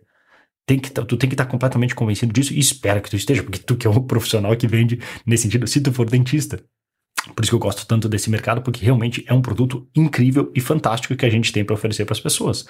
Tem 0.66 0.78
que, 0.78 0.90
tu 0.90 1.16
tem 1.16 1.28
que 1.30 1.34
estar 1.34 1.46
completamente 1.46 1.94
convencido 1.94 2.32
disso 2.32 2.52
e 2.52 2.58
espera 2.58 3.00
que 3.00 3.08
tu 3.08 3.16
esteja, 3.16 3.42
porque 3.42 3.60
tu 3.60 3.76
que 3.76 3.86
é 3.86 3.90
um 3.90 4.02
profissional 4.04 4.54
que 4.56 4.66
vende 4.66 4.98
nesse 5.24 5.44
sentido, 5.44 5.66
se 5.66 5.80
tu 5.80 5.92
for 5.92 6.08
dentista. 6.08 6.62
Por 7.34 7.42
isso 7.42 7.50
que 7.50 7.54
eu 7.54 7.60
gosto 7.60 7.86
tanto 7.86 8.08
desse 8.08 8.30
mercado, 8.30 8.62
porque 8.62 8.84
realmente 8.84 9.24
é 9.26 9.34
um 9.34 9.42
produto 9.42 9.88
incrível 9.96 10.52
e 10.54 10.60
fantástico 10.60 11.16
que 11.16 11.26
a 11.26 11.30
gente 11.30 11.52
tem 11.52 11.64
para 11.64 11.74
oferecer 11.74 12.04
para 12.04 12.12
as 12.12 12.20
pessoas. 12.20 12.66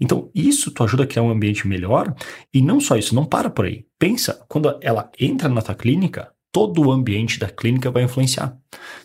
Então, 0.00 0.30
isso 0.34 0.70
tu 0.72 0.82
ajuda 0.82 1.04
a 1.04 1.06
criar 1.06 1.22
um 1.22 1.30
ambiente 1.30 1.68
melhor 1.68 2.12
e 2.52 2.60
não 2.60 2.80
só 2.80 2.96
isso, 2.96 3.14
não 3.14 3.24
para 3.24 3.50
por 3.50 3.66
aí. 3.66 3.84
Pensa, 3.98 4.44
quando 4.48 4.76
ela 4.80 5.10
entra 5.18 5.48
na 5.48 5.62
tua 5.62 5.76
clínica, 5.76 6.32
todo 6.52 6.86
o 6.86 6.90
ambiente 6.90 7.38
da 7.38 7.48
clínica 7.48 7.90
vai 7.90 8.02
influenciar. 8.02 8.56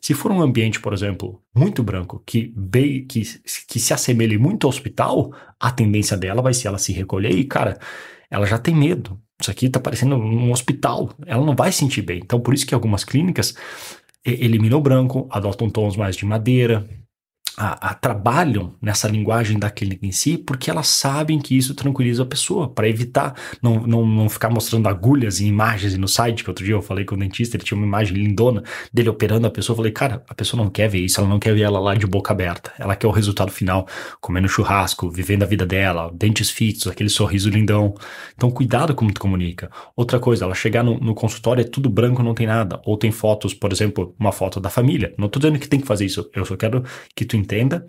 Se 0.01 0.13
for 0.13 0.31
um 0.31 0.41
ambiente, 0.41 0.79
por 0.79 0.93
exemplo, 0.93 1.41
muito 1.55 1.83
branco, 1.83 2.21
que, 2.25 2.53
que, 3.07 3.23
que 3.67 3.79
se 3.79 3.93
assemelhe 3.93 4.37
muito 4.37 4.65
ao 4.65 4.69
hospital, 4.69 5.31
a 5.59 5.71
tendência 5.71 6.17
dela 6.17 6.41
vai 6.41 6.53
ser 6.53 6.67
ela 6.67 6.77
se 6.77 6.91
recolher 6.91 7.31
e, 7.31 7.43
cara, 7.43 7.77
ela 8.29 8.45
já 8.45 8.57
tem 8.57 8.75
medo. 8.75 9.19
isso 9.39 9.51
aqui 9.51 9.69
tá 9.69 9.79
parecendo 9.79 10.15
um 10.15 10.51
hospital. 10.51 11.13
Ela 11.25 11.45
não 11.45 11.55
vai 11.55 11.71
sentir 11.71 12.01
bem. 12.01 12.19
Então, 12.23 12.39
por 12.39 12.53
isso 12.53 12.65
que 12.65 12.73
algumas 12.73 13.03
clínicas 13.03 13.55
eliminam 14.23 14.79
o 14.79 14.81
branco, 14.81 15.27
adotam 15.29 15.69
tons 15.69 15.95
mais 15.95 16.15
de 16.15 16.25
madeira, 16.25 16.87
a, 17.57 17.91
a, 17.91 17.93
trabalham 17.93 18.75
nessa 18.81 19.07
linguagem 19.07 19.57
da 19.57 19.69
clínica 19.69 20.05
em 20.05 20.11
si, 20.11 20.37
porque 20.37 20.69
elas 20.69 20.87
sabem 20.87 21.39
que 21.39 21.57
isso 21.57 21.73
tranquiliza 21.73 22.23
a 22.23 22.25
pessoa, 22.25 22.69
para 22.69 22.87
evitar 22.87 23.33
não, 23.61 23.81
não, 23.87 24.05
não 24.05 24.29
ficar 24.29 24.49
mostrando 24.49 24.87
agulhas 24.87 25.39
e 25.39 25.47
imagens 25.47 25.97
no 25.97 26.07
site, 26.07 26.43
que 26.43 26.49
outro 26.49 26.65
dia 26.65 26.73
eu 26.73 26.81
falei 26.81 27.05
com 27.05 27.15
o 27.15 27.17
dentista, 27.17 27.55
ele 27.55 27.63
tinha 27.63 27.77
uma 27.77 27.87
imagem 27.87 28.17
lindona 28.17 28.63
dele 28.93 29.09
operando 29.09 29.47
a 29.47 29.49
pessoa, 29.49 29.73
eu 29.73 29.77
falei, 29.77 29.91
cara, 29.91 30.23
a 30.27 30.33
pessoa 30.33 30.61
não 30.61 30.69
quer 30.69 30.89
ver 30.89 30.99
isso, 30.99 31.19
ela 31.19 31.29
não 31.29 31.39
quer 31.39 31.53
ver 31.53 31.61
ela 31.61 31.79
lá 31.79 31.95
de 31.95 32.05
boca 32.05 32.31
aberta, 32.31 32.73
ela 32.77 32.95
quer 32.95 33.07
o 33.07 33.11
resultado 33.11 33.51
final, 33.51 33.87
comendo 34.19 34.47
churrasco, 34.47 35.09
vivendo 35.09 35.43
a 35.43 35.45
vida 35.45 35.65
dela, 35.65 36.11
dentes 36.13 36.49
fixos, 36.49 36.91
aquele 36.91 37.09
sorriso 37.09 37.49
lindão. 37.49 37.95
Então, 38.35 38.51
cuidado 38.51 38.93
como 38.93 39.11
tu 39.11 39.19
comunica. 39.21 39.69
Outra 39.95 40.19
coisa, 40.19 40.45
ela 40.45 40.55
chegar 40.55 40.83
no, 40.83 40.99
no 40.99 41.15
consultório 41.15 41.61
é 41.61 41.63
tudo 41.63 41.89
branco, 41.89 42.21
não 42.21 42.33
tem 42.33 42.47
nada, 42.47 42.81
ou 42.85 42.97
tem 42.97 43.11
fotos, 43.11 43.53
por 43.53 43.71
exemplo, 43.71 44.15
uma 44.19 44.31
foto 44.31 44.59
da 44.59 44.69
família. 44.69 45.13
Não 45.17 45.29
tô 45.29 45.39
dizendo 45.39 45.59
que 45.59 45.67
tem 45.67 45.79
que 45.79 45.87
fazer 45.87 46.05
isso, 46.05 46.29
eu 46.35 46.45
só 46.45 46.55
quero 46.55 46.83
que 47.15 47.25
tu 47.25 47.35
entenda 47.45 47.85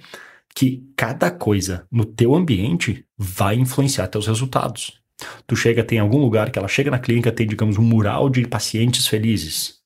que 0.55 0.85
cada 0.97 1.31
coisa 1.31 1.87
no 1.91 2.05
teu 2.05 2.35
ambiente 2.35 3.05
vai 3.19 3.57
influenciar 3.57 4.07
teus 4.09 4.27
resultados. 4.27 5.01
Tu 5.47 5.57
chega, 5.57 5.83
tem 5.83 5.99
algum 5.99 6.19
lugar 6.19 6.51
que 6.51 6.59
ela 6.59 6.69
chega 6.69 6.91
na 6.91 6.99
clínica, 6.99 7.33
tem, 7.33 7.47
digamos, 7.47 7.79
um 7.79 7.83
mural 7.83 8.29
de 8.29 8.47
pacientes 8.47 9.07
felizes. 9.07 9.77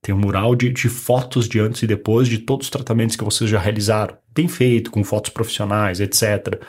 Tem 0.00 0.14
um 0.14 0.18
mural 0.18 0.54
de, 0.54 0.70
de 0.70 0.88
fotos 0.88 1.48
de 1.48 1.60
antes 1.60 1.82
e 1.82 1.86
depois 1.86 2.28
de 2.28 2.38
todos 2.38 2.66
os 2.66 2.70
tratamentos 2.70 3.16
que 3.16 3.24
vocês 3.24 3.48
já 3.48 3.58
realizaram. 3.58 4.16
Bem 4.34 4.48
feito, 4.48 4.90
com 4.90 5.04
fotos 5.04 5.30
profissionais, 5.30 6.00
etc. 6.00 6.60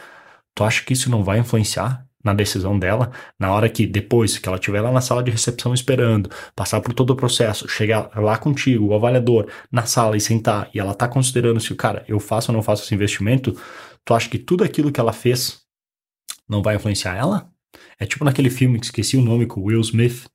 Tu 0.53 0.63
acha 0.63 0.83
que 0.83 0.93
isso 0.93 1.09
não 1.09 1.23
vai 1.23 1.39
influenciar 1.39 2.02
na 2.23 2.33
decisão 2.33 2.79
dela, 2.79 3.11
na 3.37 3.51
hora 3.51 3.69
que 3.69 3.85
depois 3.85 4.37
que 4.37 4.47
ela 4.47 4.57
estiver 4.57 4.81
lá 4.81 4.91
na 4.91 5.01
sala 5.01 5.21
de 5.21 5.31
recepção 5.31 5.73
esperando, 5.73 6.29
passar 6.55 6.79
por 6.81 6.93
todo 6.93 7.11
o 7.11 7.15
processo, 7.15 7.67
chegar 7.67 8.09
lá 8.15 8.37
contigo, 8.37 8.87
o 8.87 8.95
avaliador, 8.95 9.47
na 9.71 9.85
sala 9.85 10.15
e 10.15 10.21
sentar, 10.21 10.69
e 10.73 10.79
ela 10.79 10.95
tá 10.95 11.07
considerando 11.07 11.59
se 11.59 11.73
o 11.73 11.75
cara, 11.75 12.05
eu 12.07 12.19
faço 12.19 12.51
ou 12.51 12.55
não 12.55 12.63
faço 12.63 12.83
esse 12.83 12.95
investimento, 12.95 13.55
tu 14.05 14.13
acha 14.13 14.29
que 14.29 14.37
tudo 14.39 14.63
aquilo 14.63 14.91
que 14.91 14.99
ela 14.99 15.13
fez 15.13 15.61
não 16.47 16.61
vai 16.61 16.75
influenciar 16.75 17.15
ela? 17.15 17.49
É 17.99 18.05
tipo 18.05 18.23
naquele 18.23 18.49
filme 18.49 18.79
que 18.79 18.85
esqueci 18.85 19.17
o 19.17 19.21
nome 19.21 19.45
com 19.45 19.61
Will 19.61 19.81
Smith, 19.81 20.25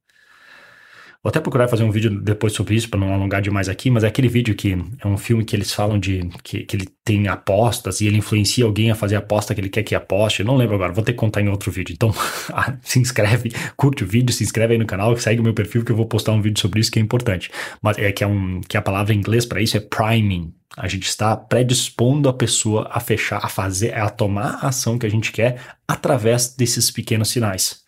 Vou 1.20 1.30
até 1.30 1.40
procurar 1.40 1.66
fazer 1.66 1.82
um 1.82 1.90
vídeo 1.90 2.20
depois 2.20 2.52
sobre 2.52 2.76
isso, 2.76 2.88
para 2.88 3.00
não 3.00 3.12
alongar 3.12 3.42
demais 3.42 3.68
aqui, 3.68 3.90
mas 3.90 4.04
é 4.04 4.06
aquele 4.06 4.28
vídeo 4.28 4.54
que 4.54 4.78
é 5.02 5.06
um 5.06 5.18
filme 5.18 5.44
que 5.44 5.56
eles 5.56 5.72
falam 5.72 5.98
de 5.98 6.28
que, 6.44 6.62
que 6.62 6.76
ele 6.76 6.88
tem 7.04 7.26
apostas 7.26 8.00
e 8.00 8.06
ele 8.06 8.18
influencia 8.18 8.64
alguém 8.64 8.92
a 8.92 8.94
fazer 8.94 9.16
a 9.16 9.18
aposta 9.18 9.52
que 9.52 9.60
ele 9.60 9.68
quer 9.68 9.82
que 9.82 9.96
aposte. 9.96 10.40
Eu 10.40 10.46
não 10.46 10.56
lembro 10.56 10.76
agora, 10.76 10.92
vou 10.92 11.02
ter 11.02 11.12
que 11.12 11.18
contar 11.18 11.40
em 11.40 11.48
outro 11.48 11.72
vídeo. 11.72 11.92
Então, 11.92 12.14
ah, 12.54 12.76
se 12.82 13.00
inscreve, 13.00 13.50
curte 13.76 14.04
o 14.04 14.06
vídeo, 14.06 14.32
se 14.32 14.44
inscreve 14.44 14.74
aí 14.74 14.78
no 14.78 14.86
canal, 14.86 15.16
segue 15.16 15.40
o 15.40 15.42
meu 15.42 15.54
perfil 15.54 15.84
que 15.84 15.90
eu 15.90 15.96
vou 15.96 16.06
postar 16.06 16.30
um 16.32 16.40
vídeo 16.40 16.60
sobre 16.60 16.78
isso 16.78 16.92
que 16.92 17.00
é 17.00 17.02
importante. 17.02 17.50
Mas 17.82 17.98
é 17.98 18.12
que 18.12 18.22
é 18.22 18.26
um 18.26 18.60
que 18.60 18.76
a 18.76 18.82
palavra 18.82 19.12
em 19.12 19.18
inglês 19.18 19.44
para 19.44 19.60
isso 19.60 19.76
é 19.76 19.80
priming. 19.80 20.54
A 20.76 20.86
gente 20.86 21.08
está 21.08 21.36
predispondo 21.36 22.28
a 22.28 22.32
pessoa 22.32 22.88
a 22.92 23.00
fechar, 23.00 23.44
a 23.44 23.48
fazer, 23.48 23.92
a 23.92 24.08
tomar 24.08 24.60
a 24.62 24.68
ação 24.68 24.96
que 24.96 25.06
a 25.06 25.10
gente 25.10 25.32
quer 25.32 25.60
através 25.88 26.54
desses 26.54 26.92
pequenos 26.92 27.30
sinais. 27.30 27.87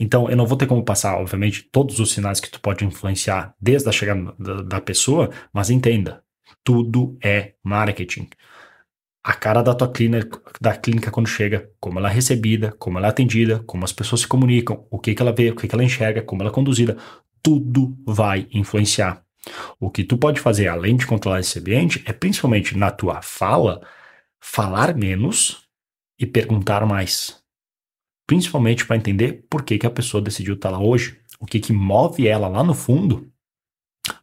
Então, 0.00 0.30
eu 0.30 0.36
não 0.36 0.46
vou 0.46 0.56
ter 0.56 0.66
como 0.66 0.82
passar, 0.82 1.18
obviamente, 1.18 1.62
todos 1.70 2.00
os 2.00 2.10
sinais 2.10 2.40
que 2.40 2.50
tu 2.50 2.58
pode 2.58 2.84
influenciar 2.86 3.54
desde 3.60 3.86
a 3.86 3.92
chegada 3.92 4.34
da, 4.38 4.62
da 4.62 4.80
pessoa, 4.80 5.30
mas 5.52 5.68
entenda, 5.68 6.24
tudo 6.64 7.18
é 7.22 7.52
marketing. 7.62 8.26
A 9.22 9.34
cara 9.34 9.60
da 9.62 9.74
tua 9.74 9.92
clínica, 9.92 10.40
da 10.58 10.74
clínica 10.74 11.10
quando 11.10 11.28
chega, 11.28 11.70
como 11.78 11.98
ela 11.98 12.10
é 12.10 12.14
recebida, 12.14 12.72
como 12.78 12.96
ela 12.96 13.08
é 13.08 13.10
atendida, 13.10 13.58
como 13.66 13.84
as 13.84 13.92
pessoas 13.92 14.22
se 14.22 14.26
comunicam, 14.26 14.86
o 14.90 14.98
que, 14.98 15.14
que 15.14 15.20
ela 15.20 15.32
vê, 15.32 15.50
o 15.50 15.54
que, 15.54 15.68
que 15.68 15.74
ela 15.74 15.84
enxerga, 15.84 16.22
como 16.22 16.42
ela 16.42 16.50
é 16.50 16.54
conduzida, 16.54 16.96
tudo 17.42 17.94
vai 18.06 18.48
influenciar. 18.52 19.22
O 19.78 19.90
que 19.90 20.02
tu 20.02 20.16
pode 20.16 20.40
fazer, 20.40 20.68
além 20.68 20.96
de 20.96 21.06
controlar 21.06 21.40
esse 21.40 21.58
ambiente, 21.58 22.02
é 22.06 22.12
principalmente 22.14 22.76
na 22.76 22.90
tua 22.90 23.20
fala, 23.20 23.82
falar 24.40 24.94
menos 24.94 25.68
e 26.18 26.24
perguntar 26.26 26.86
mais 26.86 27.39
principalmente 28.30 28.86
para 28.86 28.94
entender 28.94 29.44
por 29.50 29.64
que, 29.64 29.76
que 29.76 29.86
a 29.88 29.90
pessoa 29.90 30.22
decidiu 30.22 30.54
estar 30.54 30.70
tá 30.70 30.78
lá 30.78 30.80
hoje, 30.80 31.18
o 31.40 31.44
que, 31.44 31.58
que 31.58 31.72
move 31.72 32.28
ela 32.28 32.46
lá 32.46 32.62
no 32.62 32.74
fundo 32.74 33.28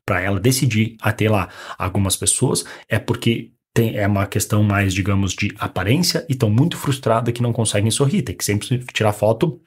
para 0.06 0.22
ela 0.22 0.40
decidir 0.40 0.96
até 1.02 1.30
lá. 1.30 1.50
Algumas 1.78 2.16
pessoas 2.16 2.64
é 2.88 3.00
porque 3.00 3.52
tem, 3.74 3.98
é 3.98 4.08
uma 4.08 4.26
questão 4.26 4.64
mais, 4.64 4.94
digamos, 4.94 5.34
de 5.34 5.54
aparência 5.60 6.26
e 6.30 6.32
estão 6.32 6.50
muito 6.50 6.78
frustradas 6.78 7.34
que 7.34 7.42
não 7.42 7.52
conseguem 7.52 7.92
sorrir, 7.92 8.22
tem 8.22 8.38
que 8.38 8.46
sempre 8.46 8.80
tirar 8.94 9.12
foto 9.12 9.60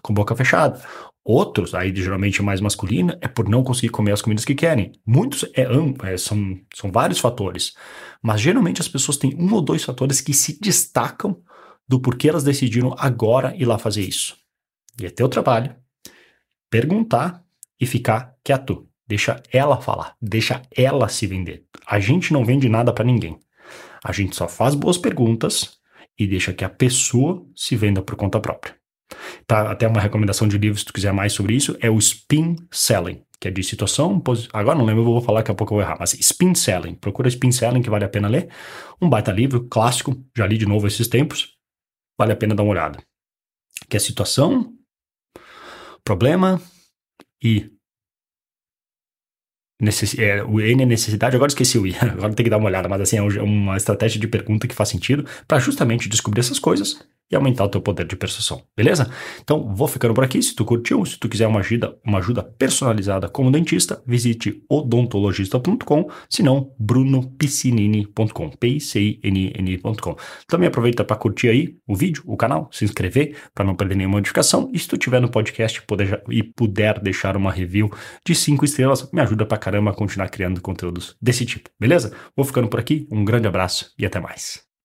com 0.00 0.14
boca 0.14 0.36
fechada. 0.36 0.80
Outros, 1.24 1.74
aí 1.74 1.92
geralmente 1.92 2.40
mais 2.40 2.60
masculina, 2.60 3.18
é 3.20 3.26
por 3.26 3.48
não 3.48 3.64
conseguir 3.64 3.88
comer 3.88 4.12
as 4.12 4.22
comidas 4.22 4.44
que 4.44 4.54
querem. 4.54 4.92
Muitos 5.04 5.42
é, 5.56 5.66
é, 6.04 6.16
são, 6.16 6.56
são 6.72 6.92
vários 6.92 7.18
fatores, 7.18 7.74
mas 8.22 8.40
geralmente 8.40 8.80
as 8.80 8.86
pessoas 8.86 9.16
têm 9.16 9.34
um 9.34 9.52
ou 9.52 9.60
dois 9.60 9.82
fatores 9.82 10.20
que 10.20 10.32
se 10.32 10.56
destacam 10.60 11.42
do 11.88 11.98
porquê 11.98 12.28
elas 12.28 12.44
decidiram 12.44 12.94
agora 12.98 13.56
ir 13.56 13.64
lá 13.64 13.78
fazer 13.78 14.02
isso. 14.02 14.36
E 15.00 15.06
é 15.06 15.10
teu 15.10 15.28
trabalho 15.28 15.74
perguntar 16.70 17.42
e 17.80 17.86
ficar 17.86 18.34
quieto. 18.44 18.86
Deixa 19.06 19.42
ela 19.50 19.80
falar, 19.80 20.14
deixa 20.20 20.60
ela 20.76 21.08
se 21.08 21.26
vender. 21.26 21.64
A 21.86 21.98
gente 21.98 22.30
não 22.30 22.44
vende 22.44 22.68
nada 22.68 22.92
para 22.92 23.04
ninguém. 23.04 23.38
A 24.04 24.12
gente 24.12 24.36
só 24.36 24.46
faz 24.46 24.74
boas 24.74 24.98
perguntas 24.98 25.78
e 26.18 26.26
deixa 26.26 26.52
que 26.52 26.64
a 26.64 26.68
pessoa 26.68 27.46
se 27.56 27.74
venda 27.74 28.02
por 28.02 28.16
conta 28.16 28.38
própria. 28.38 28.76
Tá, 29.46 29.70
até 29.70 29.88
uma 29.88 30.00
recomendação 30.00 30.46
de 30.46 30.58
livro, 30.58 30.78
se 30.78 30.84
tu 30.84 30.92
quiser 30.92 31.12
mais 31.12 31.32
sobre 31.32 31.54
isso, 31.54 31.74
é 31.80 31.88
o 31.88 31.96
Spin 31.96 32.56
Selling, 32.70 33.22
que 33.40 33.48
é 33.48 33.50
de 33.50 33.62
situação. 33.62 34.22
Agora 34.52 34.76
não 34.76 34.84
lembro, 34.84 35.00
eu 35.00 35.06
vou 35.06 35.22
falar, 35.22 35.40
daqui 35.40 35.52
a 35.52 35.54
pouco 35.54 35.72
eu 35.72 35.76
vou 35.76 35.82
errar, 35.82 35.96
mas 35.98 36.12
Spin 36.12 36.54
Selling. 36.54 36.94
Procura 36.94 37.28
Spin 37.28 37.50
Selling, 37.50 37.80
que 37.80 37.88
vale 37.88 38.04
a 38.04 38.08
pena 38.10 38.28
ler. 38.28 38.50
Um 39.00 39.08
baita 39.08 39.32
livro, 39.32 39.66
clássico, 39.68 40.14
já 40.36 40.46
li 40.46 40.58
de 40.58 40.66
novo 40.66 40.86
esses 40.86 41.08
tempos 41.08 41.57
vale 42.18 42.32
a 42.32 42.36
pena 42.36 42.54
dar 42.54 42.62
uma 42.62 42.72
olhada. 42.72 43.02
Que 43.88 43.96
é 43.96 44.00
situação, 44.00 44.74
problema 46.04 46.60
e 47.42 47.70
necess... 49.80 50.18
é, 50.18 50.42
o 50.42 50.60
N 50.60 50.82
é 50.82 50.86
necessidade, 50.86 51.36
agora 51.36 51.50
esqueci 51.50 51.78
o 51.78 51.86
I, 51.86 51.94
agora 52.00 52.34
tem 52.34 52.44
que 52.44 52.50
dar 52.50 52.58
uma 52.58 52.66
olhada, 52.66 52.88
mas 52.88 53.00
assim, 53.00 53.16
é, 53.16 53.20
é 53.20 53.42
uma 53.42 53.76
estratégia 53.76 54.20
de 54.20 54.26
pergunta 54.26 54.66
que 54.66 54.74
faz 54.74 54.88
sentido 54.88 55.24
para 55.46 55.60
justamente 55.60 56.08
descobrir 56.08 56.40
essas 56.40 56.58
coisas 56.58 57.06
e 57.30 57.36
aumentar 57.36 57.64
o 57.64 57.68
teu 57.68 57.80
poder 57.80 58.06
de 58.06 58.16
persuasão, 58.16 58.62
beleza? 58.76 59.10
Então, 59.42 59.74
vou 59.74 59.86
ficando 59.86 60.14
por 60.14 60.24
aqui. 60.24 60.42
Se 60.42 60.54
tu 60.54 60.64
curtiu, 60.64 61.04
se 61.04 61.18
tu 61.18 61.28
quiser 61.28 61.46
uma 61.46 61.60
ajuda, 61.60 61.96
uma 62.04 62.18
ajuda 62.18 62.42
personalizada 62.42 63.28
como 63.28 63.50
dentista, 63.50 64.02
visite 64.06 64.62
odontologista.com, 64.68 66.10
se 66.28 66.42
não, 66.42 66.72
brunopiscinini.com, 66.78 68.50
p 68.50 68.68
i 68.68 68.80
c 68.80 69.00
i 69.00 69.20
n 69.22 69.52
n.com. 69.58 70.16
Também 70.46 70.68
aproveita 70.68 71.04
para 71.04 71.16
curtir 71.16 71.48
aí 71.48 71.76
o 71.86 71.94
vídeo, 71.94 72.22
o 72.26 72.36
canal, 72.36 72.68
se 72.72 72.84
inscrever 72.84 73.36
para 73.54 73.64
não 73.64 73.74
perder 73.74 73.96
nenhuma 73.96 74.18
notificação. 74.18 74.70
E 74.72 74.78
se 74.78 74.88
tu 74.88 74.96
tiver 74.96 75.20
no 75.20 75.30
podcast 75.30 75.82
poder, 75.82 76.22
e 76.28 76.42
puder 76.42 77.00
deixar 77.00 77.36
uma 77.36 77.52
review 77.52 77.90
de 78.24 78.34
5 78.34 78.64
estrelas, 78.64 79.10
me 79.12 79.20
ajuda 79.20 79.44
pra 79.44 79.58
caramba 79.58 79.90
a 79.90 79.94
continuar 79.94 80.28
criando 80.28 80.60
conteúdos 80.60 81.16
desse 81.20 81.44
tipo, 81.44 81.70
beleza? 81.78 82.12
Vou 82.36 82.44
ficando 82.44 82.68
por 82.68 82.80
aqui, 82.80 83.06
um 83.10 83.24
grande 83.24 83.48
abraço 83.48 83.92
e 83.98 84.06
até 84.06 84.20
mais. 84.20 84.67